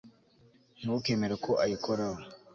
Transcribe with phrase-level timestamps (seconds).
[0.81, 2.19] ntukemere ko ayikoraho